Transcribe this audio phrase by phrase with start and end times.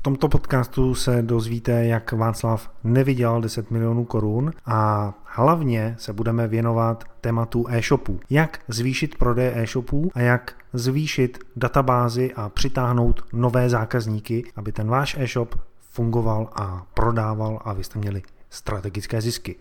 [0.00, 6.48] V tomto podcastu se dozvíte, jak Václav nevydělal 10 milionů korun a hlavně se budeme
[6.48, 8.20] věnovat tématu e-shopů.
[8.30, 15.16] Jak zvýšit prodej e-shopů a jak zvýšit databázy a přitáhnout nové zákazníky, aby ten váš
[15.18, 19.56] e-shop fungoval a prodával a vy jste měli strategické zisky.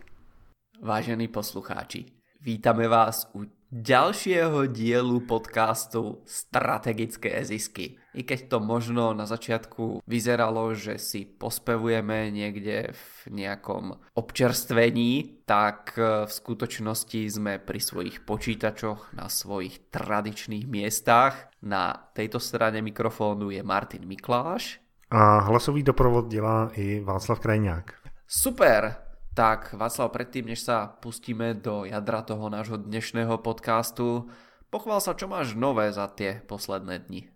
[0.84, 2.06] Vážení poslucháči,
[2.42, 8.02] vítame vás u ďalšieho dielu podcastu Strategické zisky.
[8.18, 15.94] I keď to možno na začiatku vyzeralo, že si pospevujeme niekde v nejakom občerstvení, tak
[16.02, 21.54] v skutočnosti sme pri svojich počítačoch na svojich tradičných miestach.
[21.62, 24.82] Na tejto strane mikrofónu je Martin Mikláš.
[25.12, 27.94] A hlasový doprovod dělá i Václav Krajňák.
[28.28, 28.96] Super,
[29.40, 34.28] tak Václav, predtým, než sa pustíme do jadra toho nášho dnešného podcastu,
[34.68, 37.32] pochvál sa, čo máš nové za tie posledné dni.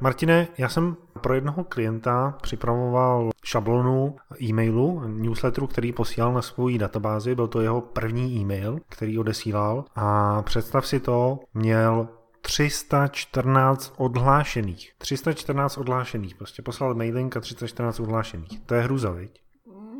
[0.00, 7.34] Martine, já jsem pro jednoho klienta připravoval šablonu e-mailu, newsletteru, který posílal na svou databázi.
[7.34, 9.84] Byl to jeho první e-mail, který odesílal.
[9.94, 12.08] A představ si to, měl
[12.40, 14.92] 314 odhlášených.
[14.98, 16.34] 314 odhlášených.
[16.34, 18.60] Prostě poslal mailing a 314 odhlášených.
[18.60, 19.45] To je hruza, viď?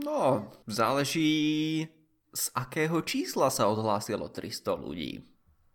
[0.07, 1.89] No, záleží
[2.35, 5.27] z akého čísla sa odhlásilo 300 lidí.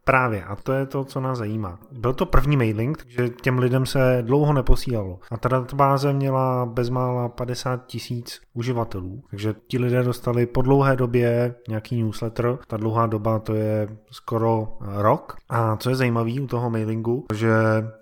[0.03, 1.79] Právě, a to je to, co nás zajímá.
[1.91, 5.19] Byl to první mailing, takže těm lidem se dlouho neposílalo.
[5.31, 11.55] A ta databáze měla bezmála 50 tisíc uživatelů, takže ti lidé dostali po dlouhé době
[11.67, 12.57] nějaký newsletter.
[12.67, 15.37] Ta dlouhá doba to je skoro rok.
[15.49, 17.51] A co je zajímavé u toho mailingu, že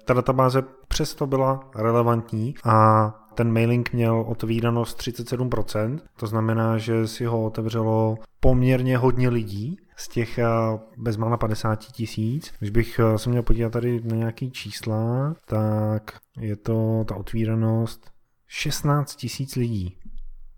[0.05, 0.63] ta databáze
[0.99, 8.17] přesto byla relevantní a ten mailing měl otvíranost 37%, to znamená, že si ho otevřelo
[8.39, 10.47] poměrně hodně lidí z těch eh,
[10.97, 12.53] bezmála 50 tisíc.
[12.59, 18.11] Když bych eh, se měl podívat tady na nějaký čísla, tak je to ta otvíranost
[18.47, 19.97] 16 tisíc lidí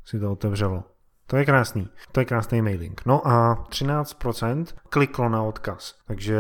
[0.06, 0.84] si to otevřelo.
[1.28, 1.88] To je krásný.
[2.12, 3.02] To je krásný mailing.
[3.06, 5.96] No a 13% kliklo na odkaz.
[6.08, 6.40] Takže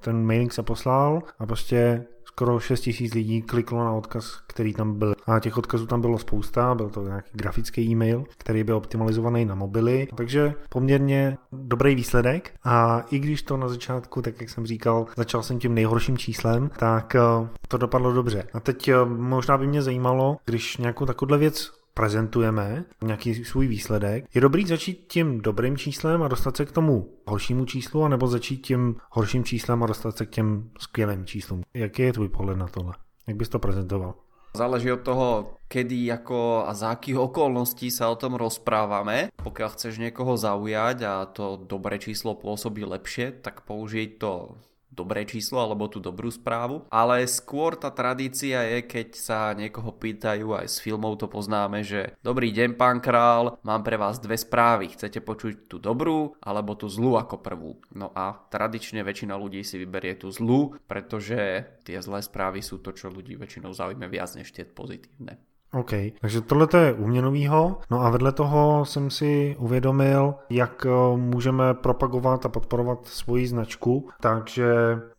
[0.00, 4.98] ten mailing se poslal a prostě skoro 6 tisíc lidí kliklo na odkaz, který tam
[4.98, 5.14] byl.
[5.26, 9.54] A těch odkazů tam bylo spousta, byl to nějaký grafický e-mail, který byl optimalizovaný na
[9.54, 12.50] mobily, takže poměrně dobrý výsledek.
[12.64, 16.70] A i když to na začátku, tak jak jsem říkal, začal jsem tím nejhorším číslem,
[16.78, 18.46] tak eh, to dopadlo dobře.
[18.52, 24.24] A teď eh, možná by mě zajímalo, když nějakou takovou věc prezentujeme nějaký svůj výsledek,
[24.34, 28.56] je dobrý začít tím dobrým číslem a dostat se k tomu horšímu číslu, anebo začít
[28.56, 31.62] tím horším číslem a dostat se k těm skvělým číslům.
[31.74, 32.94] Jaký je tvůj pohled na tohle?
[33.26, 34.14] Jak bys to prezentoval?
[34.56, 39.34] Záleží od toho, kedy ako a za akých okolností sa o tom rozprávame.
[39.34, 44.54] Pokiaľ chceš niekoho zaujať a to dobré číslo pôsobí lepšie, tak použij to
[44.94, 50.54] dobré číslo alebo tú dobrú správu, ale skôr tá tradícia je, keď sa niekoho pýtajú,
[50.54, 54.94] aj s filmov to poznáme, že dobrý deň pán král, mám pre vás dve správy,
[54.94, 57.82] chcete počuť tú dobrú alebo tú zlú ako prvú.
[57.90, 62.94] No a tradične väčšina ľudí si vyberie tú zlú, pretože tie zlé správy sú to,
[62.94, 65.42] čo ľudí väčšinou zaujíme viac než tie pozitívne.
[65.74, 65.90] OK,
[66.20, 67.78] takže tohle je u mě novýho.
[67.90, 74.08] No a vedle toho jsem si uvědomil, jak eh, můžeme propagovat a podporovat svoji značku.
[74.20, 74.74] Takže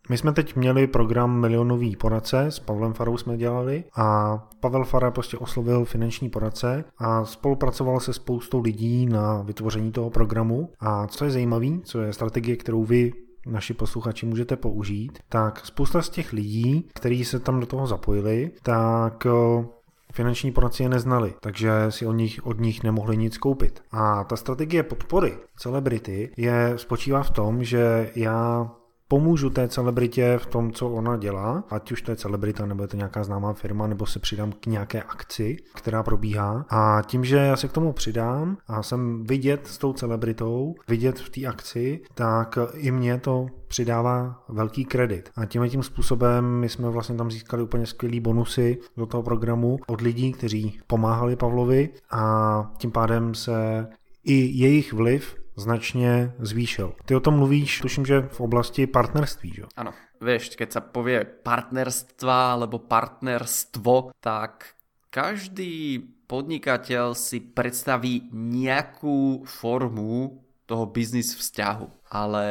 [0.10, 5.12] my jsme teď měli program Milionový poradce, s Pavlem Farou jsme dělali a Pavel Fara
[5.12, 10.70] prostě oslovil finanční poradce a spolupracoval se spoustou lidí na vytvoření toho programu.
[10.80, 13.14] A co je zajímavé, co je strategie, kterou vy
[13.46, 18.52] naši posluchači můžete použít, tak spousta z těch lidí, kteří se tam do toho zapojili,
[18.64, 19.66] tak eh,
[20.16, 23.84] finanční poradci je neznali, takže si od nich, od nich nemohli nic koupit.
[23.92, 28.72] A ta strategie podpory celebrity je spočívá v tom, že já
[29.08, 32.88] pomůžu té celebritě v tom, co ona dělá, ať už to je celebrita, nebo je
[32.88, 36.66] to nějaká známá firma, nebo se přidám k nějaké akci, která probíhá.
[36.70, 41.20] A tím, že já se k tomu přidám a jsem vidět s tou celebritou, vidět
[41.20, 45.30] v té akci, tak i mě to přidává velký kredit.
[45.36, 49.78] A tím tím způsobem my jsme vlastně tam získali úplně skvělý bonusy do toho programu
[49.88, 53.88] od lidí, kteří pomáhali Pavlovi a tím pádem se
[54.24, 56.96] i jejich vliv značně zvýšil.
[57.06, 59.64] Ty o tom mluvíš, tuším, že v oblasti partnerství, že?
[59.76, 59.94] Ano.
[60.22, 64.76] Vieš, keď sa povie partnerstva alebo partnerstvo, tak
[65.12, 72.10] každý podnikateľ si predstaví nejakú formu toho biznis vzťahu.
[72.10, 72.46] Ale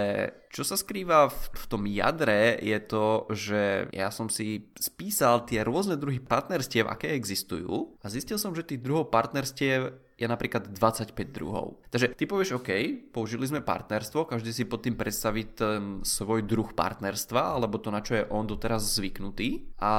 [0.54, 5.66] čo sa skrýva v, v tom jadre je to, že ja som si spísal tie
[5.66, 11.14] rôzne druhy partnerstiev, aké existujú a zistil som, že tých druhov partnerstiev je napríklad 25
[11.34, 11.82] druhov.
[11.90, 12.70] Takže ty povieš, OK,
[13.10, 17.98] použili sme partnerstvo, každý si pod tým predstaví ten svoj druh partnerstva, alebo to, na
[17.98, 19.74] čo je on doteraz zvyknutý.
[19.82, 19.92] A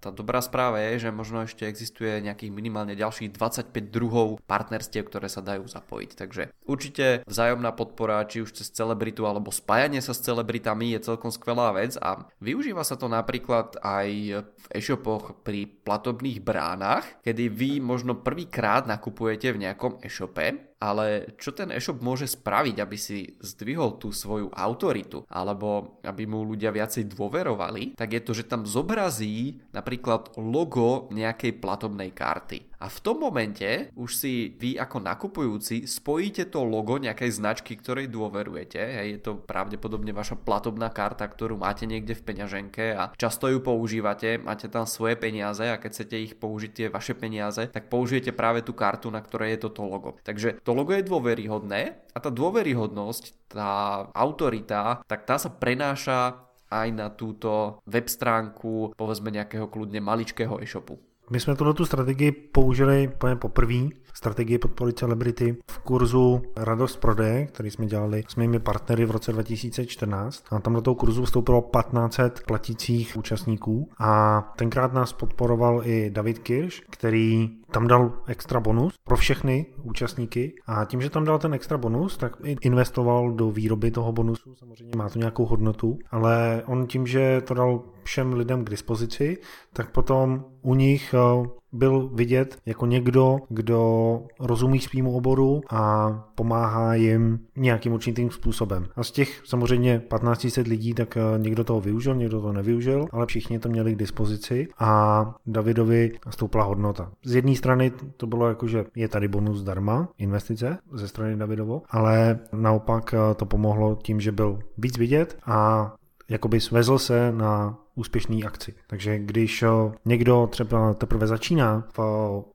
[0.00, 5.28] tá dobrá správa je, že možno ešte existuje nejakých minimálne ďalších 25 druhov partnerstiev, ktoré
[5.28, 6.10] sa dajú zapojiť.
[6.16, 11.28] Takže určite vzájomná podpora, či už cez celebritu alebo spájanie sa s celebritami je celkom
[11.28, 14.08] skvelá vec a využíva sa to napríklad aj
[14.40, 21.52] v e-shopoch pri platobných bránach, kedy vy možno prvýkrát nakupujete v nejakom e-shope ale čo
[21.52, 27.12] ten e-shop môže spraviť, aby si zdvihol tú svoju autoritu, alebo aby mu ľudia viacej
[27.12, 32.69] dôverovali, tak je to, že tam zobrazí napríklad logo nejakej platobnej karty.
[32.80, 38.08] A v tom momente už si vy ako nakupujúci spojíte to logo nejakej značky, ktorej
[38.08, 38.80] dôverujete.
[38.80, 43.60] Hej, je to pravdepodobne vaša platobná karta, ktorú máte niekde v peňaženke a často ju
[43.60, 48.32] používate, máte tam svoje peniaze a keď chcete ich použiť tie vaše peniaze, tak použijete
[48.32, 50.16] práve tú kartu, na ktorej je toto logo.
[50.24, 56.88] Takže to logo je dôveryhodné a tá dôveryhodnosť, tá autorita, tak tá sa prenáša aj
[56.94, 61.09] na túto web stránku povedzme nejakého kľudne maličkého e-shopu.
[61.30, 67.86] My jsme tuto strategii použili poprvé strategii podpory celebrity v kurzu Radost prodeje, který jsme
[67.86, 70.44] dělali s mými partnery v roce 2014.
[70.50, 76.38] A tam do toho kurzu vstoupilo 1500 platících účastníků a tenkrát nás podporoval i David
[76.38, 81.54] Kirš, který tam dal extra bonus pro všechny účastníky a tím, že tam dal ten
[81.54, 86.86] extra bonus, tak investoval do výroby toho bonusu, samozřejmě má to nějakou hodnotu, ale on
[86.86, 89.38] tím, že to dal všem lidem k dispozici,
[89.72, 96.94] tak potom u nich eh, byl vidět jako někdo, kdo rozumí svýmu oboru a pomáhá
[96.94, 98.86] jim nějakým určitým způsobem.
[98.96, 103.26] A z těch samozřejmě 1500 lidí, tak eh, někdo toho využil, někdo to nevyužil, ale
[103.26, 107.12] všichni to měli k dispozici a Davidovi stoupla hodnota.
[107.24, 111.82] Z jedné strany to bylo jako, že je tady bonus zdarma, investice ze strany Davidovo,
[111.90, 115.92] ale naopak eh, to pomohlo tím, že byl víc vidět a
[116.28, 118.74] jakoby svezl se na úspěšný akci.
[118.86, 119.68] Takže když eh,
[120.04, 121.98] někdo třeba teprve začíná v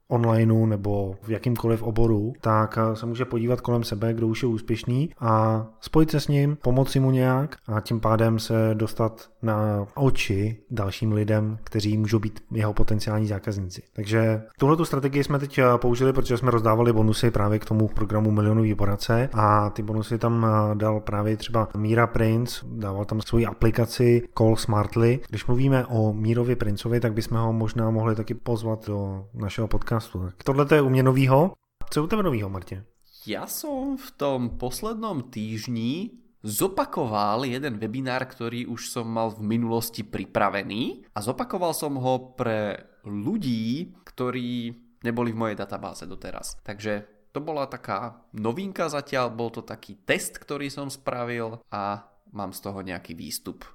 [0.08, 4.50] onlineu nebo v jakýmkoliv oboru, tak eh, se může podívat kolem sebe, kdo už je
[4.50, 9.88] úspěšný a spojit se s ním, pomoci mu nějak a tím pádem se dostat na
[9.96, 13.82] oči dalším lidem, kteří můžou být jeho potenciální zákazníci.
[13.94, 18.32] Takže tuhle strategii jsme teď eh, použili, protože jsme rozdávali bonusy právě k tomu programu
[18.32, 23.46] Milionový poradce a ty bonusy tam eh, dal právě třeba Míra Prince, dával tam svoji
[23.46, 25.20] aplikaci Call Smartly.
[25.36, 30.32] Když mluvíme o Mírovi Princovi, tak bychom ho možná mohli taky pozvat do našeho podcastu
[30.44, 31.54] tohle je u mě novýho.
[31.90, 32.88] Co je u tebe novýho, Martin?
[33.28, 40.08] Ja som v tom poslednom týždni zopakoval jeden webinár, ktorý už som mal v minulosti
[40.08, 44.72] pripravený a zopakoval som ho pre ľudí, ktorí
[45.04, 46.64] neboli v mojej databáze doteraz.
[46.64, 47.04] Takže
[47.36, 52.64] to bola taká novinka zatiaľ, bol to taký test, ktorý som spravil a mám z
[52.64, 53.75] toho nejaký výstup.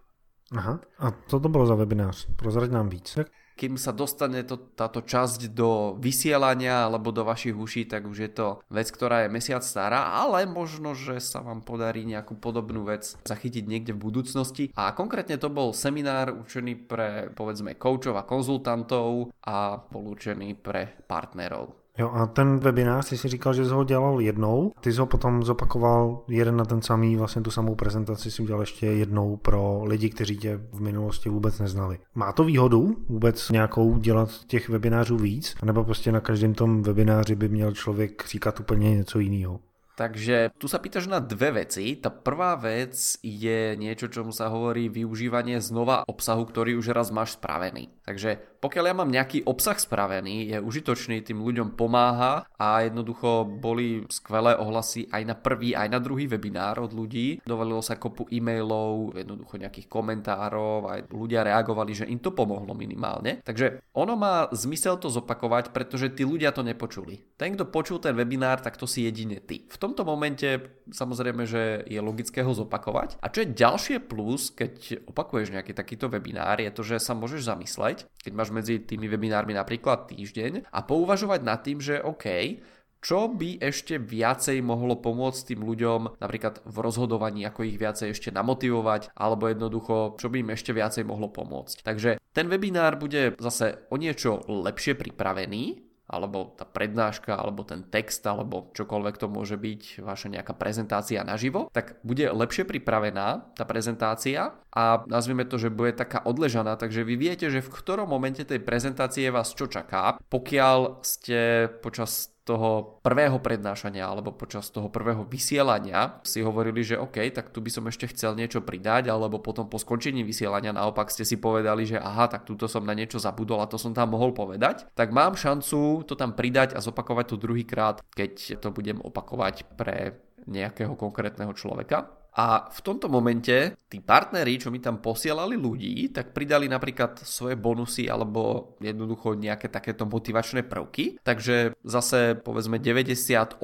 [0.51, 2.27] Aha, a co to bolo za webinář?
[2.37, 3.19] Prozrať nám víc
[3.61, 8.31] kým sa dostane to, táto časť do vysielania alebo do vašich uší, tak už je
[8.33, 13.21] to vec, ktorá je mesiac stará, ale možno, že sa vám podarí nejakú podobnú vec
[13.21, 14.65] zachytiť niekde v budúcnosti.
[14.73, 20.17] A konkrétne to bol seminár určený pre povedzme koučov a konzultantov a bol
[20.65, 21.80] pre partnerov.
[21.99, 25.07] Jo a ten webinář, ty si říkal, že jsi ho dělal jednou, ty jsi ho
[25.07, 29.85] potom zopakoval jeden na ten samý, vlastně tu samou prezentaci si udělal ještě jednou pro
[29.85, 31.99] lidi, kteří tě v minulosti vůbec neznali.
[32.15, 37.35] Má to výhodu vůbec nějakou dělat těch webinářů víc, nebo prostě na každém tom webináři
[37.35, 39.61] by měl člověk říkat úplně něco jiného?
[40.01, 41.93] Takže tu sa pýtaš na dve veci.
[42.01, 47.37] Tá prvá vec je niečo, čomu sa hovorí využívanie znova obsahu, ktorý už raz máš
[47.37, 47.93] spravený.
[48.09, 54.05] Takže pokiaľ ja mám nejaký obsah spravený, je užitočný, tým ľuďom pomáha a jednoducho boli
[54.13, 57.41] skvelé ohlasy aj na prvý, aj na druhý webinár od ľudí.
[57.41, 63.41] Dovolilo sa kopu e-mailov, jednoducho nejakých komentárov, aj ľudia reagovali, že im to pomohlo minimálne.
[63.45, 67.21] Takže ono má zmysel to zopakovať, pretože tí ľudia to nepočuli.
[67.41, 69.65] Ten, kto počul ten webinár, tak to si jedine ty.
[69.73, 73.19] V tomto momente samozrejme, že je logické ho zopakovať.
[73.19, 77.51] A čo je ďalšie plus, keď opakuješ nejaký takýto webinár, je to, že sa môžeš
[77.51, 82.59] zamysleť, keď máš medzi tými webinármi napríklad týždeň a pouvažovať nad tým, že OK,
[83.01, 88.29] čo by ešte viacej mohlo pomôcť tým ľuďom napríklad v rozhodovaní, ako ich viacej ešte
[88.29, 91.81] namotivovať, alebo jednoducho, čo by im ešte viacej mohlo pomôcť.
[91.81, 98.27] Takže ten webinár bude zase o niečo lepšie pripravený, alebo tá prednáška, alebo ten text,
[98.27, 104.59] alebo čokoľvek to môže byť, vaša nejaká prezentácia naživo, tak bude lepšie pripravená tá prezentácia
[104.75, 108.59] a nazvime to, že bude taká odležaná, takže vy viete, že v ktorom momente tej
[108.59, 116.21] prezentácie vás čo čaká, pokiaľ ste počas toho prvého prednášania alebo počas toho prvého vysielania
[116.25, 119.77] si hovorili, že OK, tak tu by som ešte chcel niečo pridať, alebo potom po
[119.77, 123.71] skončení vysielania naopak ste si povedali, že aha, tak túto som na niečo zabudol a
[123.71, 127.97] to som tam mohol povedať, tak mám šancu to tam pridať a zopakovať to druhýkrát,
[128.13, 132.20] keď to budem opakovať pre nejakého konkrétneho človeka.
[132.37, 137.59] A v tomto momente tí partneri, čo mi tam posielali ľudí, tak pridali napríklad svoje
[137.59, 141.19] bonusy alebo jednoducho nejaké takéto motivačné prvky.
[141.27, 143.59] Takže zase povedzme 98%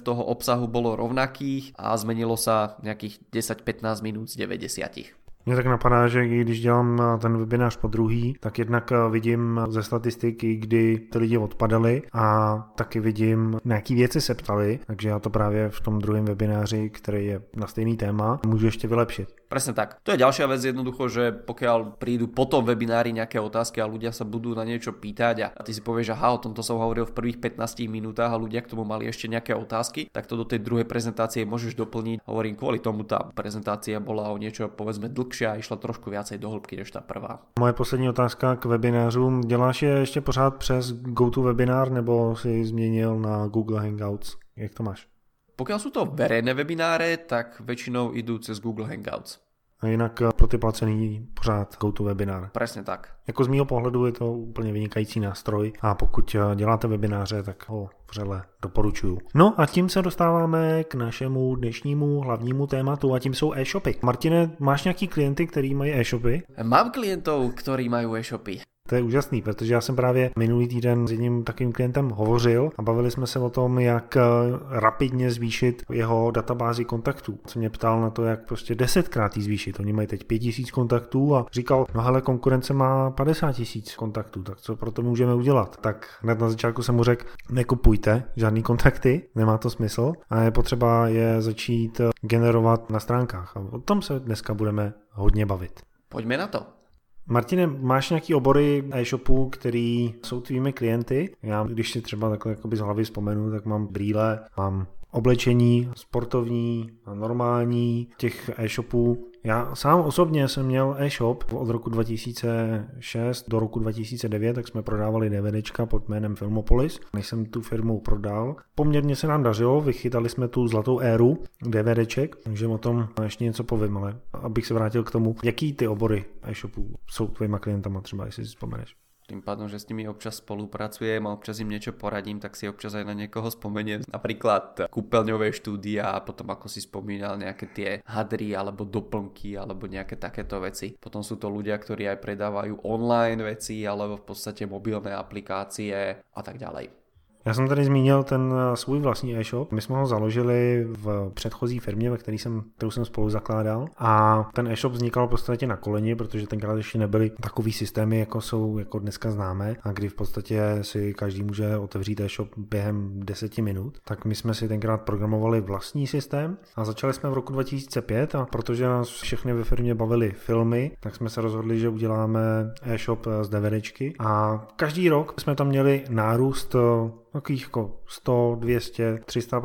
[0.00, 5.23] toho obsahu bolo rovnakých a zmenilo sa nejakých 10-15 minút z 90.
[5.46, 10.56] Mě tak napadá, že když dělám ten webinář po druhý, tak jednak vidím ze statistiky,
[10.56, 15.30] kdy ty lidi odpadali a taky vidím, na jaký věci se ptali, takže já to
[15.30, 19.28] právě v tom druhém webináři, který je na stejný téma, můžu ještě vylepšit.
[19.54, 20.02] Presne tak.
[20.02, 24.10] To je ďalšia vec jednoducho, že pokiaľ prídu po tom webinári nejaké otázky a ľudia
[24.10, 27.06] sa budú na niečo pýtať a ty si povieš, že aha, o tomto som hovoril
[27.06, 30.42] v prvých 15 minútach a ľudia k tomu mali ešte nejaké otázky, tak to do
[30.42, 32.26] tej druhej prezentácie môžeš doplniť.
[32.26, 36.50] Hovorím, kvôli tomu tá prezentácia bola o niečo povedzme dlhšia a išla trošku viacej do
[36.50, 37.46] hĺbky než tá prvá.
[37.54, 39.40] Moje poslední otázka k webinářům.
[39.46, 44.34] Děláš je ještě pořád přes GoToWebinar nebo si změnil na Google Hangouts?
[44.56, 45.06] Jak to máš?
[45.54, 49.43] Pokiaľ sú to verejné webináre, tak väčšinou idú cez Google Hangouts.
[49.84, 52.50] A jinak eh, pro ty placený pořád GoToWebinar.
[52.52, 53.08] Presne tak.
[53.26, 57.68] Jako z mého pohledu je to úplně vynikající nástroj a pokud eh, děláte webináře, tak
[57.68, 59.18] ho vřele doporučuju.
[59.34, 63.94] No a tím se dostáváme k našemu dnešnímu hlavnímu tématu a tím jsou e-shopy.
[64.02, 66.42] Martine, máš nějaký klienty, který mají e-shopy?
[66.62, 68.73] Mám klientov, ktorí majú e-shopy.
[68.88, 72.82] To je úžasný, protože já jsem právě minulý týden s jedním takovým klientem hovořil a
[72.82, 74.20] bavili jsme se o tom, jak eh,
[74.68, 77.38] rapidně zvýšit jeho databázi kontaktů.
[77.46, 79.80] Se mě ptal na to, jak prostě desetkrát jí zvýšit.
[79.80, 84.60] Oni mají teď 5000 kontaktů a říkal, no hele, konkurence má 50 tisíc kontaktů, tak
[84.60, 85.76] co pro to můžeme udělat?
[85.80, 90.50] Tak hned na začátku jsem mu řekl, nekupujte žádný kontakty, nemá to smysl a je
[90.50, 93.56] potřeba je začít eh, generovat na stránkách.
[93.56, 95.80] A o tom se dneska budeme hodně bavit.
[96.08, 96.83] Pojďme na to.
[97.26, 101.36] Martine, máš nějaký obory e-shopů, který jsou tvými klienty?
[101.42, 106.90] Já, když si třeba takhle jakoby z hlavy vzpomenu, tak mám brýle, mám oblečení sportovní,
[107.14, 114.54] normální, těch e-shopů já sám osobně jsem měl e-shop od roku 2006 do roku 2009,
[114.54, 117.00] tak jsme prodávali DVDčka pod jménem Filmopolis.
[117.14, 122.36] Než jsem tu firmu prodal, poměrně se nám dařilo, vychytali jsme tu zlatou éru DVDček,
[122.36, 126.24] takže o tom ještě něco povím, ale abych se vrátil k tomu, jaký ty obory
[126.42, 131.24] e-shopů jsou tvojima klientama třeba, jestli si vzpomeneš tým pádom, že s nimi občas spolupracujem
[131.24, 134.04] a občas im niečo poradím, tak si občas aj na niekoho spomeniem.
[134.08, 140.20] Napríklad kúpeľňové štúdia a potom ako si spomínal nejaké tie hadry alebo doplnky alebo nejaké
[140.20, 140.96] takéto veci.
[140.96, 146.40] Potom sú to ľudia, ktorí aj predávajú online veci alebo v podstate mobilné aplikácie a
[146.44, 147.03] tak ďalej.
[147.46, 149.72] Já jsem tady zmínil ten eh, svůj vlastní e-shop.
[149.72, 153.86] My jsme ho založili v předchozí firmě, ve které jsem, kterou jsem spolu zakládal.
[153.98, 158.40] A ten e-shop vznikal v podstatě na koleni, protože tenkrát ještě nebyly takový systémy, jako
[158.40, 163.62] jsou jako dneska známe, a kdy v podstatě si každý může otevřít e-shop během deseti
[163.62, 163.98] minut.
[164.04, 168.46] Tak my jsme si tenkrát programovali vlastní systém a začali jsme v roku 2005 a
[168.46, 172.40] protože nás všechny ve firmě bavily filmy, tak jsme se rozhodli, že uděláme
[172.82, 179.18] e-shop z DVDčky a každý rok jsme tam měli nárůst eh, takových jako 100, 200,
[179.24, 179.62] 300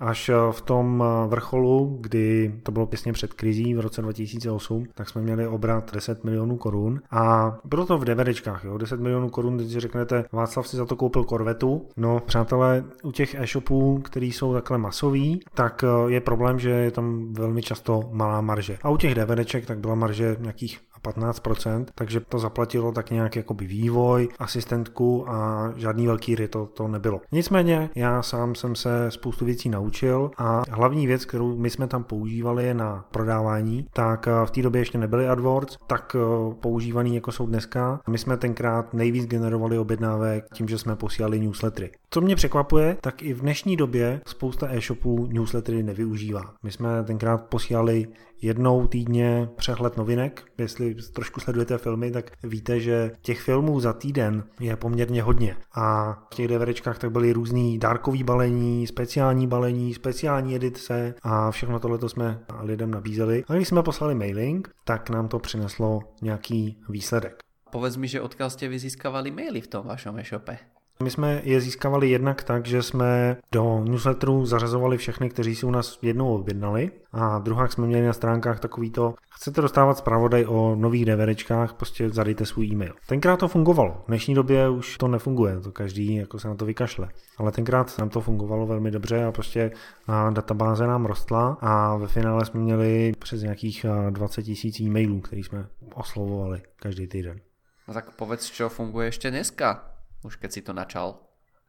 [0.00, 4.86] až eh, v tom eh, vrcholu, kdy to bylo pěsně před krizí v roce 2008,
[4.94, 9.30] tak jsme měli obrat 10 milionů korun a bylo to v DVDčkách, jo, 10 milionů
[9.30, 14.32] korun, když řeknete, Václav si za to koupil korvetu, no přátelé, u těch e-shopů, který
[14.32, 18.78] jsou takhle masový, tak eh, je problém, že je tam velmi často malá marže.
[18.82, 23.66] A u těch DVDček tak byla marže nějakých 15%, takže to zaplatilo tak nějak jakoby
[23.66, 27.20] vývoj, asistentku a žádný velký ry to, to nebylo.
[27.32, 32.04] Nicméně já sám jsem se spoustu věcí naučil a hlavní věc, kterou my jsme tam
[32.04, 37.32] používali na prodávání, tak eh, v té době ještě nebyly AdWords, tak eh, používaný jako
[37.32, 38.00] jsou dneska.
[38.08, 41.90] My jsme tenkrát nejvíc generovali objednávek tím, že jsme posílali newslettery.
[42.10, 46.54] Co mě překvapuje, tak i v dnešní době spousta e-shopů newslettery nevyužívá.
[46.62, 48.06] My jsme tenkrát posílali
[48.42, 50.44] jednou týdně přehled novinek.
[50.58, 55.56] Jestli trošku sledujete filmy, tak víte, že těch filmů za týden je poměrně hodně.
[55.74, 61.80] A v těch DVDčkách tak byly různý dárkový balení, speciální balení, speciální edice a všechno
[61.80, 63.44] tohle jsme lidem nabízeli.
[63.48, 67.38] A když jsme poslali mailing, tak nám to přineslo nějaký výsledek.
[67.70, 70.69] Povedz mi, že odkiaľ ste vy získavali maily v tom vašom e-shope?
[71.02, 75.70] My jsme je získávali jednak tak, že jsme do newsletteru zařazovali všechny, kteří si u
[75.70, 81.04] nás jednou objednali a druhá jsme měli na stránkách takovýto, chcete dostávat zpravodaj o nových
[81.04, 82.94] DVDčkách, prostě zadejte svůj e-mail.
[83.06, 86.64] Tenkrát to fungovalo, v dnešní době už to nefunguje, to každý jako se na to
[86.64, 89.70] vykašle, ale tenkrát nám to fungovalo velmi dobře a prostě
[90.06, 95.42] a databáze nám rostla a ve finále jsme měli přes nějakých 20 tisíc e-mailů, který
[95.42, 97.40] jsme oslovovali každý týden.
[97.88, 99.90] No tak povedz, čo funguje ještě dneska,
[100.24, 101.14] už keď si to načal.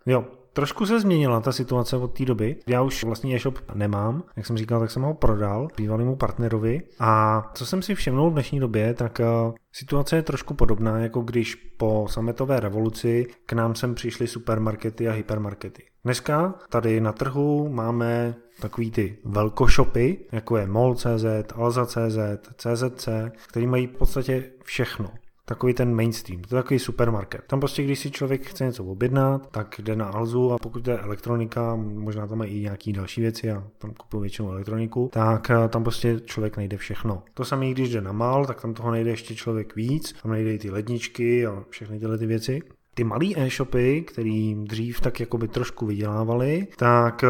[0.06, 2.56] Jo, trošku se změnila ta situace od té doby.
[2.68, 6.82] Já už vlastní e-shop nemám, jak jsem říkal, tak jsem ho prodal bývalému partnerovi.
[7.00, 11.22] A co jsem si všimnul v dnešní době, tak uh, situace je trošku podobná, jako
[11.22, 15.84] když po sametové revoluci k nám sem přišly supermarkety a hypermarkety.
[16.04, 22.18] Dneska tady na trhu máme takový ty velkoshopy, jako je MOL.cz, Alza.cz,
[22.56, 23.10] CZC,
[23.48, 25.12] který mají v podstatě všechno
[25.52, 27.42] takový ten mainstream, to je takový supermarket.
[27.48, 30.98] Tam prostě, když si člověk chce něco objednat, tak jde na Alzu a pokud je
[30.98, 35.68] elektronika, možná tam mají i nějaký další věci, a tam kupuju většinou elektroniku, tak eh,
[35.70, 37.24] tam prostě člověk najde všechno.
[37.34, 40.54] To samé, když jde na Mal, tak tam toho najde ještě člověk víc, tam najde
[40.54, 42.62] i ty ledničky a všechny tyhle ty věci.
[42.94, 47.30] Ty malé e-shopy, který dřív tak jako by trošku vydělávali, tak eh,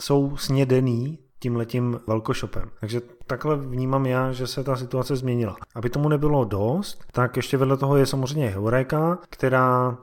[0.00, 2.70] jsou snědený tímhletím velkoshopem.
[2.80, 3.00] Takže
[3.32, 5.56] takhle vnímám já, že se ta situace změnila.
[5.74, 9.98] Aby tomu nebylo dost, tak ještě vedle toho je samozřejmě Heureka, která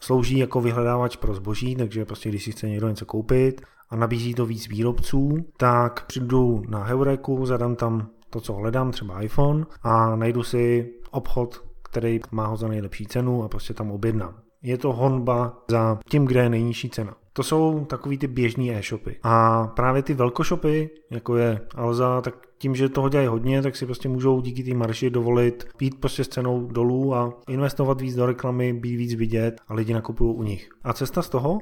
[0.00, 4.34] slouží jako vyhledávač pro zboží, takže prostě když si chce někdo něco koupit a nabízí
[4.34, 10.16] to víc výrobců, tak přijdu na Heureku, zadám tam to, co hledám, třeba iPhone a
[10.16, 14.34] najdu si obchod, který má ho za nejlepší cenu a prostě tam objednám.
[14.62, 17.14] Je to honba za tím, kde je nejnižší cena.
[17.32, 19.16] To jsou takový ty běžný e-shopy.
[19.22, 23.86] A právě ty velkoshopy, jako je Alza, tak tím, že toho dělají hodně, tak si
[23.86, 28.26] prostě můžou díky té marši dovolit být prostě s cenou dolů a investovat víc do
[28.26, 30.68] reklamy, být víc vidět a lidi nakupují u nich.
[30.84, 31.58] A cesta z toho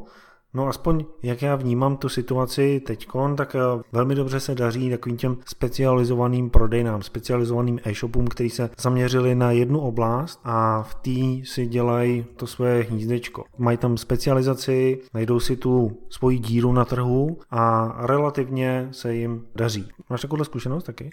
[0.54, 5.16] No aspoň jak já vnímám tu situaci teďkon, tak eh, velmi dobře se daří takovým
[5.16, 11.66] těm specializovaným prodejnám, specializovaným e-shopům, který se zaměřili na jednu oblast a v té si
[11.66, 13.44] dělají to svoje hnízdečko.
[13.58, 19.88] Mají tam specializaci, najdou si tu svoji díru na trhu a relativně se jim daří.
[20.10, 21.10] Máš takovou zkušenost taky?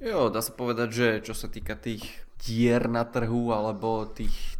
[0.00, 2.06] Jo, dá se povedať, že čo sa týka tých
[2.46, 4.57] dier na trhu alebo tých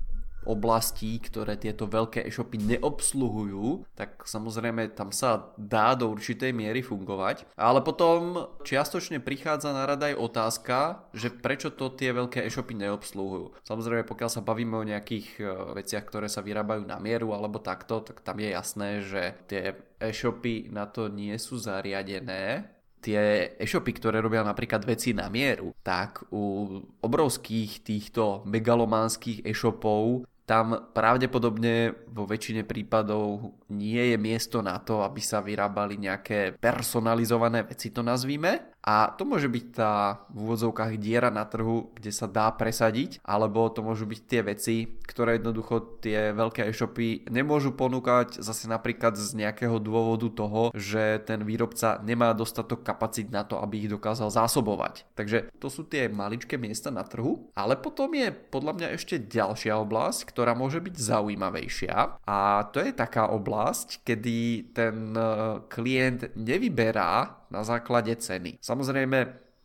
[0.49, 7.45] oblastí, ktoré tieto veľké e-shopy neobsluhujú, tak samozrejme tam sa dá do určitej miery fungovať.
[7.55, 10.79] Ale potom čiastočne prichádza na rada aj otázka,
[11.13, 13.61] že prečo to tie veľké e-shopy neobsluhujú.
[13.69, 15.43] Samozrejme, pokiaľ sa bavíme o nejakých e,
[15.77, 20.73] veciach, ktoré sa vyrábajú na mieru alebo takto, tak tam je jasné, že tie e-shopy
[20.73, 26.67] na to nie sú zariadené tie e-shopy, ktoré robia napríklad veci na mieru, tak u
[26.99, 35.21] obrovských týchto megalománskych e-shopov tam pravdepodobne vo väčšine prípadov nie je miesto na to, aby
[35.21, 38.78] sa vyrábali nejaké personalizované veci, to nazvíme.
[38.89, 43.69] A to môže byť tá v úvodzovkách diera na trhu, kde sa dá presadiť, alebo
[43.69, 49.45] to môžu byť tie veci, ktoré jednoducho tie veľké e-shopy nemôžu ponúkať zase napríklad z
[49.45, 55.05] nejakého dôvodu toho, že ten výrobca nemá dostatok kapacít na to, aby ich dokázal zásobovať.
[55.13, 59.77] Takže to sú tie maličké miesta na trhu, ale potom je podľa mňa ešte ďalšia
[59.77, 67.38] oblasť, ktorá môže byť zaujímavejšia a to je taká oblasť, kedy ten eh, klient nevyberá
[67.49, 68.61] na základe ceny.
[68.61, 69.19] Samozrejme,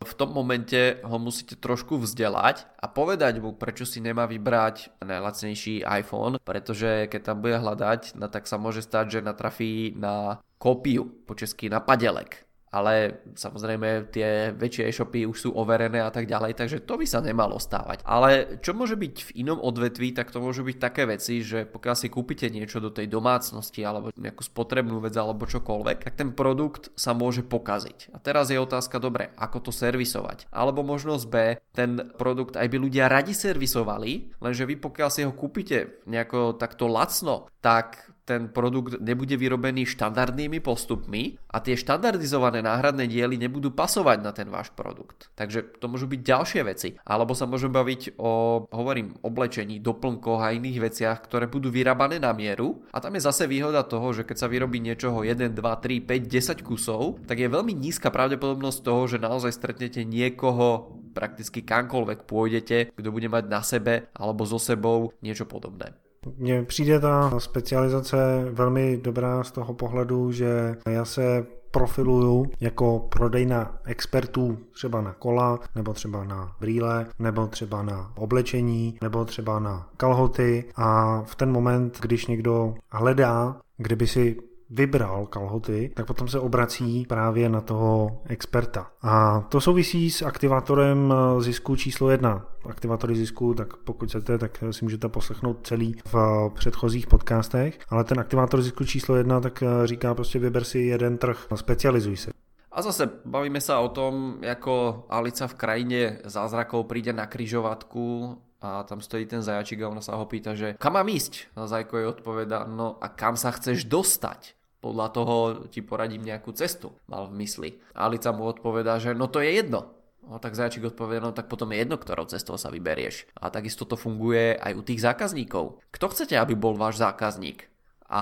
[0.03, 5.87] v tom momente ho musíte trošku vzdelať a povedať mu, prečo si nemá vybrať najlacnejší
[5.87, 11.07] iPhone, pretože keď tam bude hľadať, no tak sa môže stať, že natrafí na kópiu,
[11.23, 12.43] po česky na padelek
[12.73, 17.21] ale samozrejme tie väčšie e-shopy už sú overené a tak ďalej, takže to by sa
[17.21, 18.01] nemalo stávať.
[18.01, 21.95] Ale čo môže byť v inom odvetví, tak to môžu byť také veci, že pokiaľ
[21.95, 26.89] si kúpite niečo do tej domácnosti alebo nejakú spotrebnú vec alebo čokoľvek, tak ten produkt
[26.97, 28.09] sa môže pokaziť.
[28.09, 30.49] A teraz je otázka, dobre, ako to servisovať?
[30.49, 31.35] Alebo možnosť B,
[31.77, 36.89] ten produkt aj by ľudia radi servisovali, lenže vy pokiaľ si ho kúpite nejako takto
[36.89, 44.17] lacno, tak ten produkt nebude vyrobený štandardnými postupmi a tie štandardizované náhradné diely nebudú pasovať
[44.23, 45.27] na ten váš produkt.
[45.35, 46.89] Takže to môžu byť ďalšie veci.
[47.03, 52.31] Alebo sa môžeme baviť o, hovorím, oblečení, doplnkoch a iných veciach, ktoré budú vyrábané na
[52.31, 52.87] mieru.
[52.95, 56.63] A tam je zase výhoda toho, že keď sa vyrobí niečoho 1, 2, 3, 5,
[56.63, 62.77] 10 kusov, tak je veľmi nízka pravdepodobnosť toho, že naozaj stretnete niekoho prakticky kamkoľvek pôjdete,
[62.95, 65.93] kto bude mať na sebe alebo so sebou niečo podobné.
[66.37, 73.77] Mně přijde ta specializace velmi dobrá z toho pohledu, že já se profiluju jako prodejna
[73.85, 79.89] expertů třeba na kola, nebo třeba na brýle, nebo třeba na oblečení, nebo třeba na
[79.97, 80.65] kalhoty.
[80.75, 84.37] A v ten moment, když někdo hledá, kdyby si
[84.73, 88.87] vybral kalhoty, tak potom se obrací právě na toho experta.
[89.01, 92.45] A to souvisí s aktivátorem zisku číslo jedna.
[92.69, 96.15] Aktivátory zisku, tak pokud chcete, tak si můžete poslechnout celý v
[96.53, 101.47] předchozích podcastech, ale ten aktivátor zisku číslo jedna tak říká prostě vyber si jeden trh,
[101.55, 102.31] specializuj se.
[102.73, 108.33] A zase bavíme sa o tom, ako Alica v krajine zázrakov príde na kryžovatku
[108.65, 111.53] a tam stojí ten zajačik a ona sa ho pýta, že kam mám ísť?
[111.53, 114.57] A Zajko jej odpoveda, no a kam sa chceš dostať?
[114.83, 115.35] Podľa toho
[115.71, 117.69] ti poradím nejakú cestu, mal v mysli.
[117.95, 119.95] A Alica mu odpovedá, že no to je jedno.
[120.23, 123.27] No tak zajačik odpovedá, no tak potom je jedno, ktorou cestou sa vyberieš.
[123.39, 125.79] A takisto to funguje aj u tých zákazníkov.
[125.91, 127.72] Kto chcete, aby bol váš zákazník?
[128.13, 128.21] A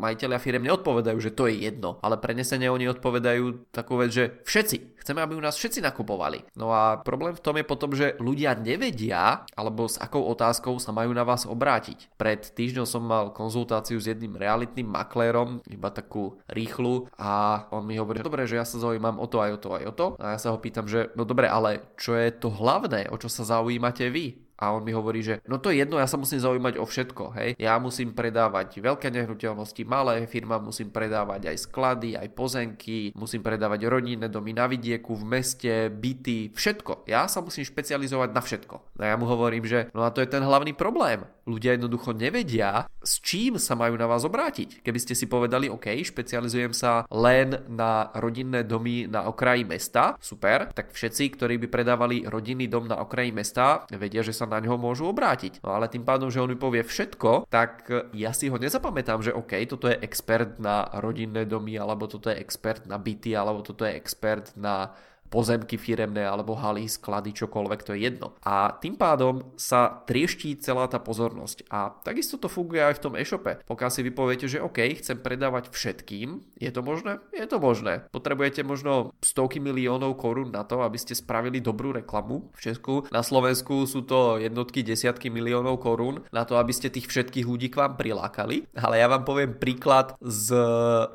[0.00, 4.96] majiteľia firiem neodpovedajú, že to je jedno, ale prenesene oni odpovedajú takú vec, že všetci,
[5.04, 6.48] chceme, aby u nás všetci nakupovali.
[6.56, 10.96] No a problém v tom je potom, že ľudia nevedia, alebo s akou otázkou sa
[10.96, 12.16] majú na vás obrátiť.
[12.16, 18.00] Pred týždňom som mal konzultáciu s jedným realitným maklérom, iba takú rýchlu a on mi
[18.00, 20.06] hovorí, dobre, že ja sa zaujímam o to aj o to aj o to.
[20.16, 23.28] A ja sa ho pýtam, že no dobre, ale čo je to hlavné, o čo
[23.28, 24.45] sa zaujímate vy?
[24.56, 27.24] A on mi hovorí, že no to je jedno, ja sa musím zaujímať o všetko,
[27.36, 27.50] hej.
[27.60, 33.84] Ja musím predávať veľké nehnuteľnosti, malé firma, musím predávať aj sklady, aj pozemky, musím predávať
[33.86, 37.04] rodinné domy na vidieku, v meste, byty, všetko.
[37.04, 38.96] Ja sa musím špecializovať na všetko.
[38.96, 41.28] A ja mu hovorím, že no a to je ten hlavný problém.
[41.46, 44.82] Ľudia jednoducho nevedia, s čím sa majú na vás obrátiť.
[44.82, 50.74] Keby ste si povedali, OK, špecializujem sa len na rodinné domy na okraji mesta, super,
[50.74, 54.78] tak všetci, ktorí by predávali rodinný dom na okraji mesta, vedia, že sa na ňo
[54.78, 55.60] môžu obrátiť.
[55.60, 59.34] No ale tým pádom, že on mi povie všetko, tak ja si ho nezapamätám, že
[59.34, 63.82] OK, toto je expert na rodinné domy, alebo toto je expert na byty, alebo toto
[63.84, 64.94] je expert na
[65.28, 68.34] pozemky firemné alebo haly, sklady, čokoľvek, to je jedno.
[68.46, 71.66] A tým pádom sa trieští celá tá pozornosť.
[71.70, 73.58] A takisto to funguje aj v tom e-shope.
[73.66, 77.18] Pokiaľ si vypoviete, že OK, chcem predávať všetkým, je to možné?
[77.34, 78.06] Je to možné.
[78.14, 83.04] Potrebujete možno stovky miliónov korún na to, aby ste spravili dobrú reklamu v Česku.
[83.10, 87.68] Na Slovensku sú to jednotky, desiatky miliónov korún na to, aby ste tých všetkých ľudí
[87.72, 88.70] k vám prilákali.
[88.78, 90.54] Ale ja vám poviem príklad z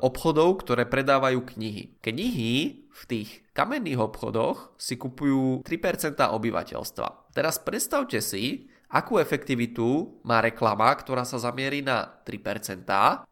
[0.02, 1.96] obchodov, ktoré predávajú knihy.
[2.02, 7.32] Knihy v tých kamenných obchodoch si kupujú 3% obyvateľstva.
[7.32, 12.84] Teraz predstavte si, akú efektivitu má reklama, ktorá sa zamierí na 3%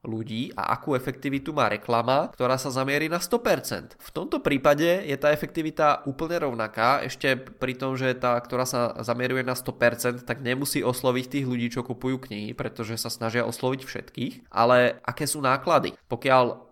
[0.08, 4.00] ľudí a akú efektivitu má reklama, ktorá sa zamierí na 100%.
[4.00, 8.96] V tomto prípade je tá efektivita úplne rovnaká, ešte pri tom, že tá, ktorá sa
[9.04, 13.80] zamieruje na 100%, tak nemusí osloviť tých ľudí, čo kupujú knihy, pretože sa snažia osloviť
[13.84, 15.92] všetkých, ale aké sú náklady?
[16.08, 16.69] Pokiaľ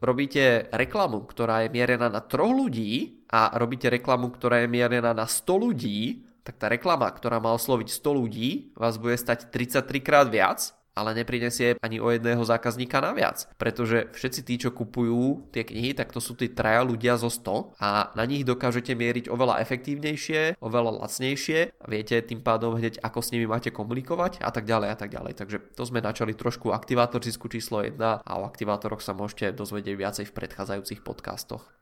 [0.00, 5.24] robíte reklamu, ktorá je mierená na troch ľudí a robíte reklamu, ktorá je mierená na
[5.24, 10.28] 100 ľudí, tak tá reklama, ktorá má osloviť 100 ľudí, vás bude stať 33 krát
[10.30, 13.44] viac ale neprinesie ani o jedného zákazníka naviac.
[13.60, 17.76] Pretože všetci tí, čo kupujú tie knihy, tak to sú tí traja ľudia zo 100
[17.76, 23.20] a na nich dokážete mieriť oveľa efektívnejšie, oveľa lacnejšie a viete tým pádom hneď, ako
[23.20, 25.32] s nimi máte komunikovať a tak ďalej a tak ďalej.
[25.36, 29.94] Takže to sme načali trošku aktivátor zisku číslo 1 a o aktivátoroch sa môžete dozvedieť
[30.00, 31.76] viacej v predchádzajúcich podcastoch.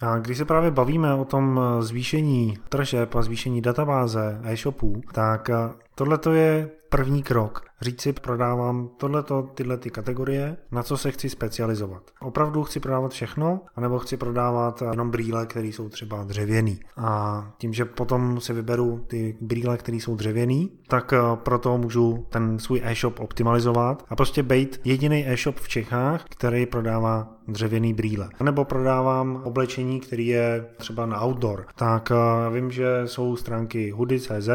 [0.00, 5.50] A když se právě bavíme o tom zvýšení tržeb a zvýšení databáze e-shopů, tak
[5.98, 7.68] tohle je první krok.
[7.80, 12.02] Říct si, prodávám tohleto, tyhle ty kategorie, na co se chci specializovat.
[12.20, 16.80] Opravdu chci prodávat všechno, anebo chci prodávat jenom brýle, které jsou třeba dřevěný.
[16.96, 22.26] A tím, že potom si vyberu ty brýle, které jsou dřevěný, tak eh, proto můžu
[22.28, 28.28] ten svůj e-shop optimalizovat a prostě být jediný e-shop v Čechách, který prodává dřevěný brýle.
[28.42, 31.66] Nebo prodávám oblečení, který je třeba na outdoor.
[31.74, 34.48] Tak eh, vím, že jsou stránky hoodie.cz,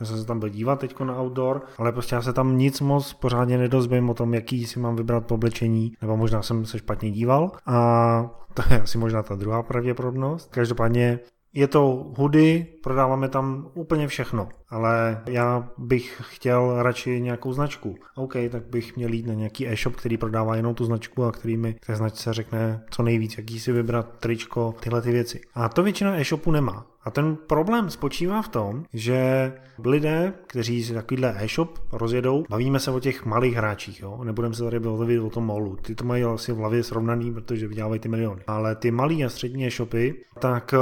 [0.00, 2.80] já jsem se tam byl dívat teď na outdoor, ale prostě já se tam nic
[2.80, 7.10] moc pořádně nedozvím o tom, jaký si mám vybrat oblečení, nebo možná jsem se špatně
[7.10, 10.50] díval a to je asi možná ta druhá pravděpodobnost.
[10.50, 11.18] Každopádně
[11.56, 17.94] je to hudy, prodáváme tam úplně všechno, ale já bych chtěl radši nějakou značku.
[18.16, 21.56] OK, tak bych měl jít na nějaký e-shop, který prodává jenom tu značku a který
[21.56, 25.40] mi té značce řekne co nejvíc, jaký si vybrat, tričko, tyhle ty věci.
[25.54, 26.86] A to většina e-shopů nemá.
[27.04, 29.52] A ten problém spočívá v tom, že
[29.84, 34.24] lidé, kteří si takovýhle e-shop rozjedou, bavíme se o těch malých hráčích, jo?
[34.24, 37.68] nebudeme se tady bavit o tom molu, ty to mají asi v hlavě srovnaný, protože
[37.68, 38.42] vydělávají ty miliony.
[38.46, 40.74] Ale ty malé a střední e-shopy, tak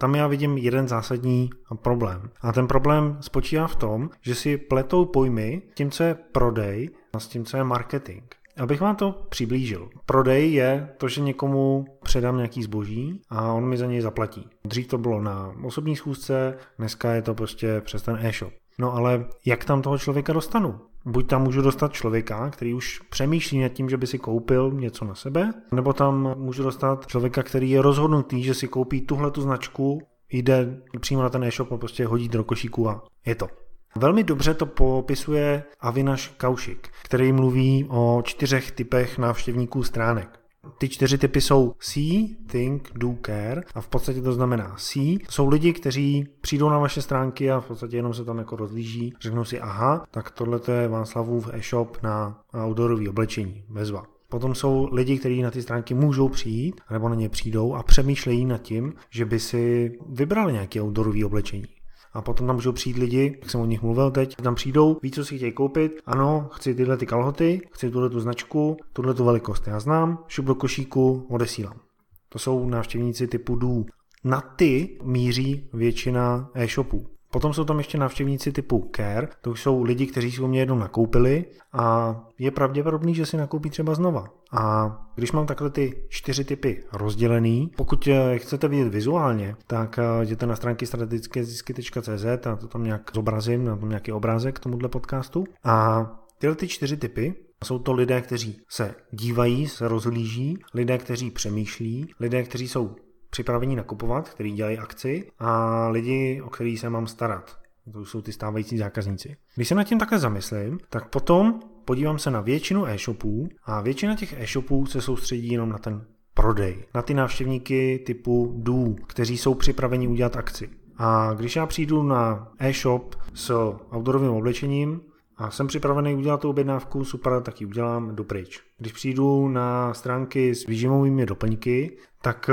[0.00, 2.30] tam já vidím jeden zásadní problém.
[2.40, 7.18] A ten problém spočívá v tom, že si pletou pojmy tím, co je prodej a
[7.20, 8.22] s tím, co je marketing.
[8.56, 9.88] Abych vám to přiblížil.
[10.06, 14.48] Prodej je to, že někomu předám nějaký zboží a on mi za něj zaplatí.
[14.64, 18.52] Dřív to bylo na osobní schůzce, dneska je to prostě přes ten e-shop.
[18.78, 20.80] No ale jak tam toho člověka dostanu?
[21.04, 25.04] Buď tam můžu dostat člověka, který už přemýšlí nad tím, že by si koupil něco
[25.04, 29.42] na sebe, nebo tam můžu dostat člověka, který je rozhodnutý, že si koupí tuhle tu
[29.42, 33.48] značku, jde přímo na ten e-shop a prostě hodí do košíku a je to.
[33.96, 40.39] Velmi dobře to popisuje Avinaš Kaušik, který mluví o čtyřech typech návštěvníků stránek.
[40.78, 45.18] Ty čtyři typy jsou see, think, do, care a v podstatě to znamená see.
[45.30, 49.14] Jsou lidi, kteří přijdou na vaše stránky a v podstatě jenom se tam jako rozlíží,
[49.20, 54.04] řeknou si aha, tak tohle je Václavův e-shop na outdoorový oblečení, bezva.
[54.28, 58.44] Potom jsou lidi, kteří na ty stránky můžou přijít, nebo na ně přijdou a přemýšlejí
[58.44, 61.64] nad tím, že by si vybrali nějaké outdoorový oblečení
[62.12, 65.10] a potom tam můžou přijít lidi, jak jsem o nich mluvil teď, tam přijdou, ví,
[65.10, 69.24] co si chtějí koupit, ano, chci tyhle ty kalhoty, chci tuhle tu značku, tuhle tu
[69.24, 71.80] velikost, já znám, šup do košíku, odesílám.
[72.28, 73.86] To jsou návštěvníci typu dů.
[74.24, 77.06] Na ty míří většina e-shopů.
[77.30, 80.60] Potom jsou tam ještě návštěvníci typu care, to už jsou lidi, kteří si u mě
[80.60, 84.24] jednou nakoupili a je pravděpodobný, že si nakoupí třeba znova.
[84.52, 90.24] A když mám takhle ty čtyři typy rozdělený, pokud je chcete vidět vizuálně, tak eh,
[90.24, 94.88] jděte na stránky strategickézisky.cz a to tam nějak zobrazím, na tom nějaký obrázek k tomuhle
[94.88, 95.44] podcastu.
[95.64, 96.06] A
[96.38, 102.14] tyhle ty čtyři typy jsou to lidé, kteří se dívají, se rozhlíží, lidé, kteří přemýšlí,
[102.20, 102.96] lidé, kteří jsou
[103.30, 107.58] připravení nakupovat, který dělají akci a lidi, o který se mám starat.
[107.92, 109.36] To jsou ty stávající zákazníci.
[109.56, 114.16] Když se nad tím takhle zamyslím, tak potom podívám se na většinu e-shopů a většina
[114.16, 119.54] těch e-shopů se soustředí jenom na ten prodej, na ty návštěvníky typu dů, kteří jsou
[119.54, 120.70] připraveni udělat akci.
[120.96, 123.50] A když já přijdu na e-shop s
[123.96, 125.00] outdoorovým oblečením
[125.36, 128.60] a jsem připravený udělat tu objednávku, super, tak ji udělám, jdu pryč.
[128.78, 132.50] Když přijdu na stránky s výžimovými doplňky, tak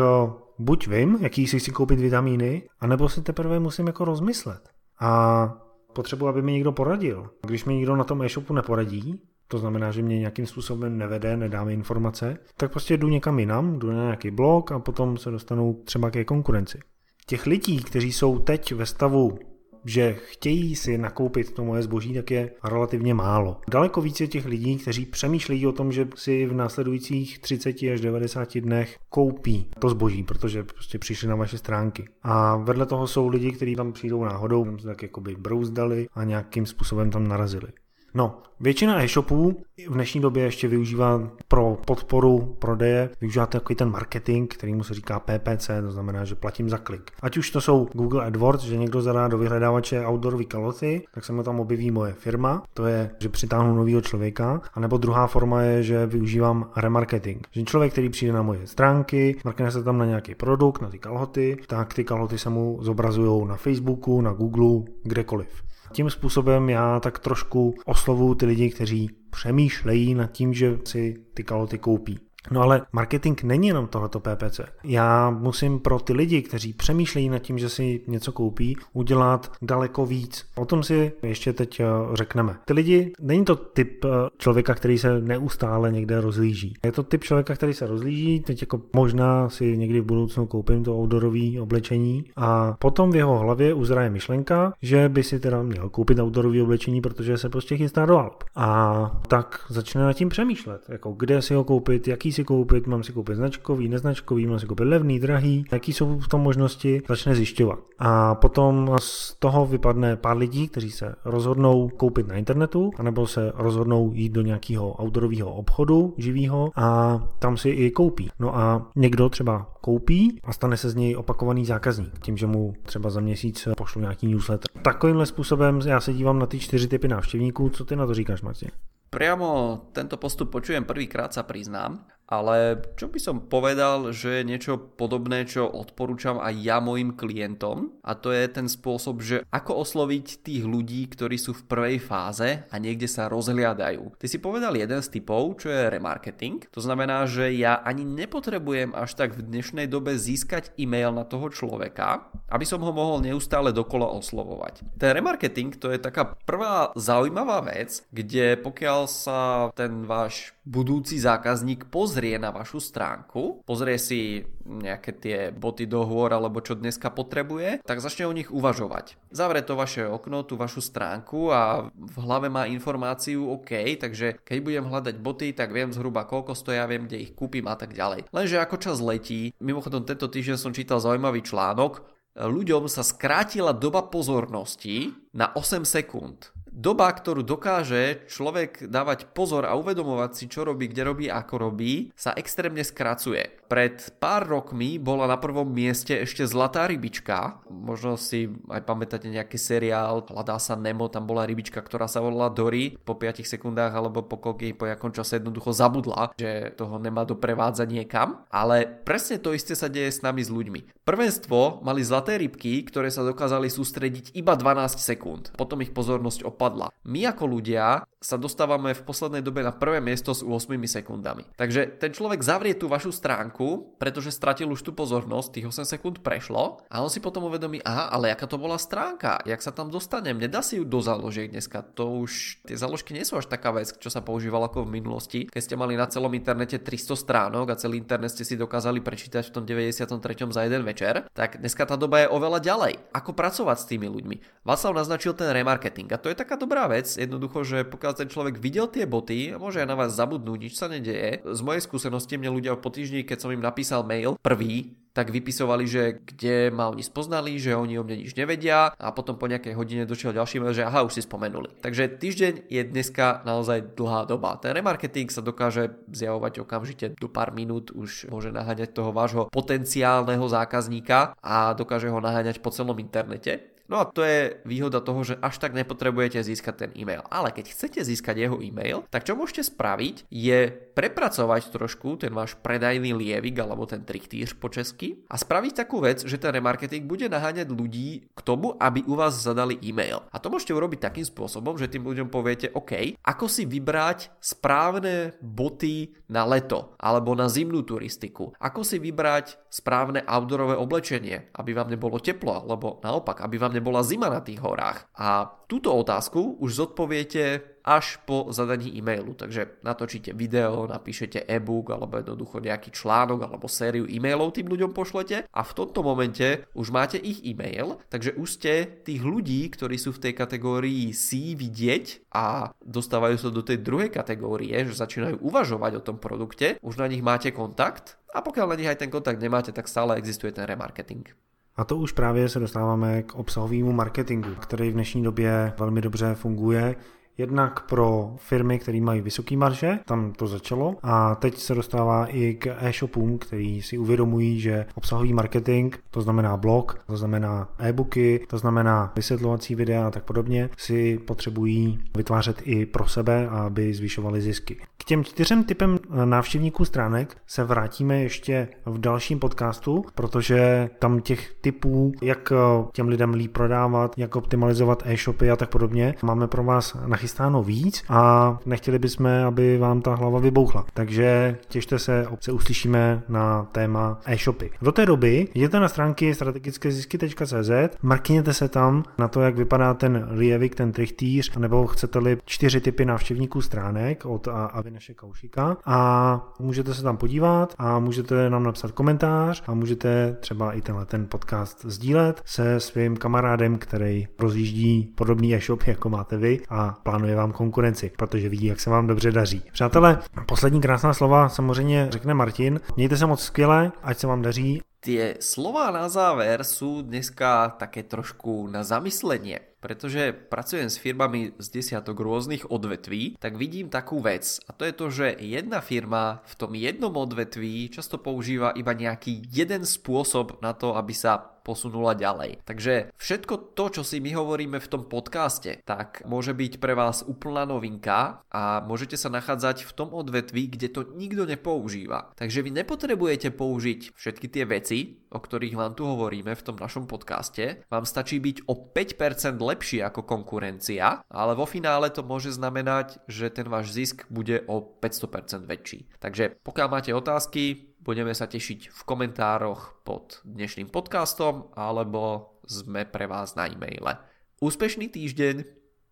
[0.60, 4.70] buď vím, jaký si chci koupit vitamíny, anebo si teprve musím jako rozmyslet.
[5.00, 5.54] A
[5.94, 7.30] potřebuji, aby mi někdo poradil.
[7.46, 11.64] Když mi někdo na tom e-shopu neporadí, to znamená, že mě nějakým způsobem nevede, nedá
[11.64, 15.82] mi informace, tak prostě jdu někam jinam, jdu na nějaký blog a potom se dostanu
[15.84, 16.80] třeba ke konkurenci.
[17.26, 19.40] Těch lidí, kteří jsou teď ve stavu
[19.88, 23.58] že chtějí si nakoupit to moje zboží, tak je relativně málo.
[23.72, 28.58] Daleko více těch lidí, kteří přemýšlejí o tom, že si v následujících 30 až 90
[28.58, 32.08] dnech koupí to zboží, protože prostě přišli na vaše stránky.
[32.24, 36.24] A vedle toho jsou lidi, kteří tam přijdou náhodou, tam se tak jakoby brouzdali a
[36.24, 37.68] nějakým způsobem tam narazili.
[38.14, 39.58] No, většina e-shopů
[39.90, 44.94] v dnešní době ještě využívá pro podporu prodeje, využívá takový ten marketing, který mu se
[44.94, 47.12] říká PPC, to znamená, že platím za klik.
[47.22, 51.34] Ať už to jsou Google AdWords, že někdo zadá do vyhledávače outdoorový kaloty, tak se
[51.34, 55.62] mu tam objeví moje firma, to je, že přitáhnu nového člověka, a nebo druhá forma
[55.62, 57.48] je, že využívám remarketing.
[57.52, 61.00] Že člověk, který přijde na moje stránky, markne se tam na nějaký produkt, na ty
[61.00, 65.67] kalhoty, tak ty kalhoty se mu zobrazují na Facebooku, na Google, kdekoliv.
[65.92, 71.44] Tím způsobem já tak trošku oslovuju ty lidi, kteří přemýšlejí nad tím, že si ty
[71.44, 72.20] kaloty koupí.
[72.52, 74.60] No ale marketing není jenom tohleto PPC.
[74.84, 80.06] Já musím pro ty lidi, kteří přemýšlejí nad tím, že si něco koupí, udělat daleko
[80.06, 80.46] víc.
[80.56, 82.56] O tom si ještě teď eh, řekneme.
[82.66, 86.74] Ty lidi, není to typ eh, člověka, který se neustále někde rozlíží.
[86.86, 90.84] Je to typ člověka, který se rozlíží, teď jako možná si někdy v budoucnu koupím
[90.84, 95.90] to outdoorový oblečení a potom v jeho hlavě uzraje myšlenka, že by si teda měl
[95.90, 98.44] koupit outdoorový oblečení, protože se prostě chystá do Alp.
[98.56, 103.04] A tak začne nad tím přemýšlet, jako kde si ho koupit, jaký si koupit, mám
[103.04, 107.36] si koupit značkový, neznačkový, mám si koupit levný, drahý, jaký jsou v tom možnosti, začne
[107.36, 107.80] zjišťovat.
[108.00, 113.52] A potom z toho vypadne pár lidí, kteří se rozhodnou koupit na internetu, anebo se
[113.56, 118.30] rozhodnou jít do nějakého outdoorového obchodu živého a tam si i koupí.
[118.40, 122.74] No a někdo třeba koupí a stane se z něj opakovaný zákazník, tím, že mu
[122.84, 124.82] třeba za měsíc pošlu nějaký newsletter.
[124.82, 127.70] Takovýmhle způsobem já se dívám na ty čtyři typy návštěvníků.
[127.70, 128.70] Co ty na to říkáš, Martin?
[129.08, 134.76] Priamo tento postup počujem prvýkrát, sa priznám ale čo by som povedal, že je niečo
[134.76, 140.44] podobné, čo odporúčam aj ja mojim klientom a to je ten spôsob, že ako osloviť
[140.44, 144.20] tých ľudí, ktorí sú v prvej fáze a niekde sa rozhliadajú.
[144.20, 148.92] Ty si povedal jeden z typov, čo je remarketing, to znamená, že ja ani nepotrebujem
[148.92, 153.72] až tak v dnešnej dobe získať e-mail na toho človeka, aby som ho mohol neustále
[153.72, 154.84] dokola oslovovať.
[155.00, 161.22] Ten remarketing to je taká prvá zaujímavá vec, kde pokiaľ pokiaľ sa ten váš budúci
[161.22, 167.14] zákazník pozrie na vašu stránku, pozrie si nejaké tie boty do hôr alebo čo dneska
[167.14, 169.22] potrebuje, tak začne o nich uvažovať.
[169.30, 174.58] Zavre to vaše okno, tú vašu stránku a v hlave má informáciu OK, takže keď
[174.66, 178.34] budem hľadať boty, tak viem zhruba koľko stoja, viem kde ich kúpim a tak ďalej.
[178.34, 182.02] Lenže ako čas letí, mimochodom tento týždeň som čítal zaujímavý článok,
[182.34, 189.74] ľuďom sa skrátila doba pozornosti na 8 sekúnd doba, ktorú dokáže človek dávať pozor a
[189.74, 193.66] uvedomovať si, čo robí, kde robí, ako robí, sa extrémne skracuje.
[193.68, 197.60] Pred pár rokmi bola na prvom mieste ešte Zlatá rybička.
[197.68, 202.48] Možno si aj pamätáte nejaký seriál, hľadá sa Nemo, tam bola rybička, ktorá sa volala
[202.48, 202.96] Dory.
[203.04, 207.84] Po 5 sekundách alebo po koľkej, po jakom čase jednoducho zabudla, že toho nemá doprevádza
[207.84, 208.48] niekam.
[208.48, 211.04] Ale presne to isté sa deje s nami s ľuďmi.
[211.04, 215.56] Prvenstvo mali zlaté rybky, ktoré sa dokázali sústrediť iba 12 sekúnd.
[215.60, 216.92] Potom ich pozornosť opadla.
[217.08, 221.48] My ako ľudia sa dostávame v poslednej dobe na prvé miesto s 8 sekundami.
[221.56, 223.57] Takže ten človek zavrie tú vašu stránku,
[223.98, 228.14] pretože stratil už tú pozornosť, tých 8 sekúnd prešlo a on si potom uvedomí, aha,
[228.14, 231.82] ale aká to bola stránka, jak sa tam dostanem, nedá si ju do záložiek dneska,
[231.82, 235.40] to už tie záložky nie sú až taká vec, čo sa používalo ako v minulosti,
[235.50, 239.50] keď ste mali na celom internete 300 stránok a celý internet ste si dokázali prečítať
[239.50, 240.14] v tom 93.
[240.54, 242.94] za jeden večer, tak dneska tá doba je oveľa ďalej.
[243.16, 244.68] Ako pracovať s tými ľuďmi?
[244.68, 248.60] Václav naznačil ten remarketing a to je taká dobrá vec, jednoducho, že pokiaľ ten človek
[248.60, 251.42] videl tie boty, môže aj na vás zabudnúť, nič sa nedeje.
[251.48, 255.90] Z mojej skúsenosti mne ľudia po týždni, keď som im napísal mail prvý, tak vypisovali,
[255.90, 259.74] že kde ma oni spoznali, že oni o mne nič nevedia a potom po nejakej
[259.74, 261.74] hodine došiel ďalší mail, že aha, už si spomenuli.
[261.82, 264.62] Takže týždeň je dneska naozaj dlhá doba.
[264.62, 270.46] Ten remarketing sa dokáže zjavovať okamžite do pár minút, už môže naháňať toho vášho potenciálneho
[270.46, 273.77] zákazníka a dokáže ho naháňať po celom internete.
[273.88, 277.24] No a to je výhoda toho, že až tak nepotrebujete získať ten e-mail.
[277.32, 282.60] Ale keď chcete získať jeho e-mail, tak čo môžete spraviť je prepracovať trošku ten váš
[282.60, 287.32] predajný lievik alebo ten triktýř po česky a spraviť takú vec, že ten remarketing bude
[287.32, 290.26] naháňať ľudí k tomu, aby u vás zadali e-mail.
[290.34, 295.38] A to môžete urobiť takým spôsobom, že tým ľuďom poviete, OK, ako si vybrať správne
[295.40, 298.52] boty na leto alebo na zimnú turistiku.
[298.60, 304.02] Ako si vybrať správne outdoorové oblečenie, aby vám nebolo teplo, alebo naopak, aby vám nebola
[304.02, 305.06] zima na tých horách.
[305.14, 309.32] A túto otázku už zodpoviete až po zadaní e-mailu.
[309.32, 315.48] Takže natočíte video, napíšete e-book alebo jednoducho nejaký článok alebo sériu e-mailov tým ľuďom pošlete
[315.48, 318.74] a v tomto momente už máte ich e-mail, takže už ste
[319.08, 324.12] tých ľudí, ktorí sú v tej kategórii C vidieť a dostávajú sa do tej druhej
[324.12, 328.80] kategórie, že začínajú uvažovať o tom produkte, už na nich máte kontakt a pokiaľ na
[328.84, 331.47] nich aj ten kontakt nemáte, tak stále existuje ten remarketing.
[331.78, 336.36] A to už právě se dostáváme k obsahovému marketingu, který v dnešní době velmi dobře
[336.36, 336.96] funguje.
[337.38, 342.54] Jednak pro firmy, které mají vysoký marže, tam to začalo a teď se dostává i
[342.54, 348.58] k e-shopům, který si uvědomují, že obsahový marketing, to znamená blog, to znamená e-booky, to
[348.58, 354.78] znamená vysvětlovací videa a tak podobně, si potřebují vytvářet i pro sebe, aby zvyšovali zisky.
[354.98, 361.54] K těm čtyřem typem návštěvníků stránek se vrátíme ještě v dalším podcastu, protože tam těch
[361.62, 362.54] typů, jak
[362.94, 367.64] těm lidem líp prodávat, jak optimalizovat e-shopy a tak podobně, máme pro vás nachystáno nachystáno
[367.64, 370.86] víc a nechtěli bychom, aby vám ta hlava vybouchla.
[370.94, 374.72] Takže těšte se, se uslyšíme na téma e-shopy.
[374.82, 380.28] Do té doby jděte na stránky strategickézisky.cz, mrkněte se tam na to, jak vypadá ten
[380.30, 387.04] lievik, ten trichtýř, nebo chcete-li čtyři typy návštěvníků stránek od Avineše Kaušika a můžete se
[387.04, 392.42] tam podívat a můžete nám napsat komentář a můžete třeba i tenhle ten podcast sdílet
[392.46, 398.12] se svým kamarádem, který rozjíždí podobný e-shop, jako máte vy a plánuje plánuje vám konkurenci,
[398.18, 399.62] protože vidí, jak se vám dobře daří.
[399.74, 402.80] Přátelé, poslední krásná slova samozřejmě řekne Martin.
[402.96, 404.82] Mějte se moc skvěle, ať se vám daří.
[405.00, 411.68] Tie slova na záver sú dneska také trošku na zamyslenie pretože pracujem s firmami z
[411.70, 416.54] desiatok rôznych odvetví, tak vidím takú vec a to je to, že jedna firma v
[416.58, 422.64] tom jednom odvetví často používa iba nejaký jeden spôsob na to, aby sa posunula ďalej.
[422.64, 427.28] Takže všetko to, čo si my hovoríme v tom podcaste, tak môže byť pre vás
[427.28, 432.32] úplná novinka a môžete sa nachádzať v tom odvetví, kde to nikto nepoužíva.
[432.40, 437.04] Takže vy nepotrebujete použiť všetky tie veci, o ktorých vám tu hovoríme v tom našom
[437.04, 437.84] podcaste.
[437.92, 443.52] Vám stačí byť o 5% lepší ako konkurencia, ale vo finále to môže znamenať, že
[443.52, 446.08] ten váš zisk bude o 500% väčší.
[446.24, 453.28] Takže pokiaľ máte otázky, budeme sa tešiť v komentároch pod dnešným podcastom alebo sme pre
[453.28, 454.16] vás na e-maile.
[454.64, 455.77] Úspešný týždeň!